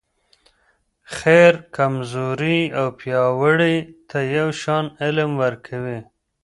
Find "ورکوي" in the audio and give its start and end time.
5.43-5.99